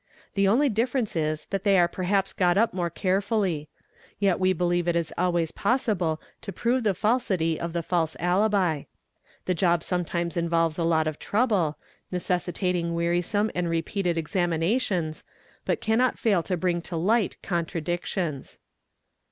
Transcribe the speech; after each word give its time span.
The 0.33 0.47
only 0.47 0.67
difference 0.67 1.15
is 1.15 1.45
that 1.51 1.63
they 1.63 1.77
are 1.77 1.87
perhaps 1.87 2.33
got 2.33 2.57
up 2.57 2.73
more 2.73 2.89
carefully; 2.89 3.69
yet 4.17 4.39
we 4.39 4.51
believe 4.51 4.87
it 4.87 4.95
is 4.95 5.13
always 5.15 5.51
possible 5.51 6.19
to 6.41 6.51
prove 6.51 6.81
the 6.81 6.95
falsity 6.95 7.59
of 7.59 7.75
a 7.75 7.83
false 7.83 8.17
alibi; 8.19 8.85
the 9.45 9.53
job 9.53 9.83
sometimes 9.83 10.37
involves 10.37 10.79
a 10.79 10.83
lot 10.83 11.05
of 11.05 11.19
trouble, 11.19 11.77
necessitating 12.11 12.95
wearisome 12.95 13.51
and 13.53 13.69
repeated 13.69 14.17
examinations, 14.17 15.23
but 15.65 15.81
cannot 15.81 16.17
fail 16.17 16.41
to 16.41 16.57
bring 16.57 16.81
to 16.81 16.95
light 16.97 17.37
contradictions. 17.43 18.57